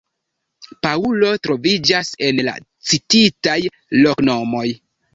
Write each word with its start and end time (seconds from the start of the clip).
Paŭlo 0.85 1.29
troviĝas 1.49 2.11
en 2.31 2.41
la 2.49 2.57
cititaj 2.91 3.61
loknomoj. 4.03 4.69